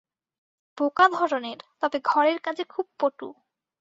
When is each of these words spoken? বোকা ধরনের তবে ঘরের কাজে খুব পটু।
বোকা 0.77 1.05
ধরনের 1.09 1.59
তবে 1.81 1.97
ঘরের 2.03 2.37
কাজে 2.39 2.63
খুব 2.63 2.85
পটু। 2.99 3.27